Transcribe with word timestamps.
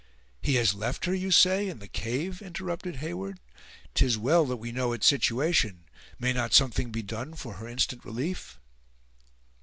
"He 0.41 0.55
has 0.55 0.73
left 0.73 1.05
her, 1.05 1.13
you 1.13 1.29
say, 1.29 1.69
in 1.69 1.77
the 1.77 1.87
cave!" 1.87 2.41
interrupted 2.41 2.95
Heyward; 2.95 3.39
"'tis 3.93 4.17
well 4.17 4.47
that 4.47 4.55
we 4.55 4.71
know 4.71 4.93
its 4.93 5.05
situation! 5.05 5.83
May 6.17 6.33
not 6.33 6.55
something 6.55 6.91
be 6.91 7.03
done 7.03 7.35
for 7.35 7.53
her 7.57 7.67
instant 7.67 8.03
relief?" 8.03 8.57